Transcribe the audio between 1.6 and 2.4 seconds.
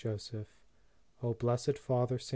FATHER ST.